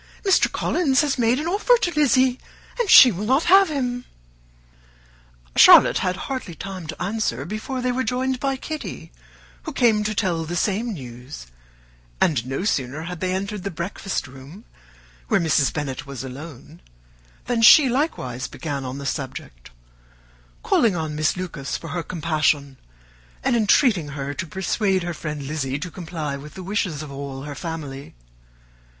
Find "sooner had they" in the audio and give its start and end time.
12.63-13.31